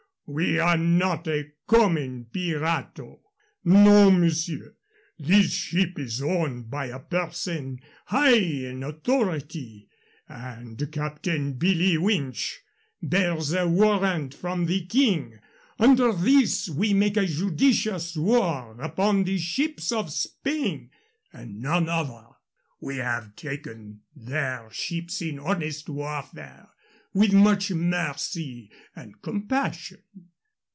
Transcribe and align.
We 0.33 0.57
are 0.59 0.77
not 0.77 1.27
a 1.27 1.51
common 1.67 2.27
pirato. 2.33 3.19
No, 3.65 4.09
monsieur. 4.09 4.77
This 5.19 5.51
ship 5.51 5.99
is 5.99 6.21
owned 6.21 6.69
by 6.69 6.85
a 6.85 6.99
person 7.01 7.79
high 8.05 8.37
in 8.37 8.81
authority, 8.81 9.89
and 10.29 10.89
Captain 10.89 11.55
Billee 11.55 11.97
Winch 11.97 12.61
bears 13.01 13.51
a 13.51 13.67
warrant 13.67 14.33
from 14.33 14.67
the 14.67 14.85
King. 14.85 15.37
Under 15.77 16.13
this 16.13 16.69
we 16.69 16.93
make 16.93 17.17
a 17.17 17.25
judicious 17.25 18.15
war 18.15 18.79
upon 18.79 19.25
the 19.25 19.37
ships 19.37 19.91
of 19.91 20.13
Spain 20.13 20.91
and 21.33 21.59
none 21.61 21.89
other. 21.89 22.27
We 22.79 22.95
have 22.99 23.35
taken 23.35 24.03
their 24.15 24.69
ships 24.71 25.21
in 25.21 25.39
honest 25.39 25.89
warfare, 25.89 26.69
with 27.13 27.33
much 27.33 27.69
mercy 27.69 28.71
and 28.95 29.21
compassion." 29.21 30.01